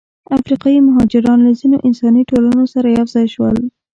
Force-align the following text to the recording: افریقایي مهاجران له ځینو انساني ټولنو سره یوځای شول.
افریقایي 0.37 0.79
مهاجران 0.87 1.39
له 1.47 1.51
ځینو 1.59 1.77
انساني 1.87 2.23
ټولنو 2.29 2.63
سره 2.73 2.87
یوځای 2.97 3.25
شول. 3.33 3.57